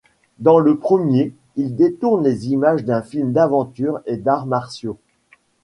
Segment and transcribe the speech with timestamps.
[0.39, 4.97] Dans le premier, il détourne les images d'un film d'aventures et d'arts martiaux.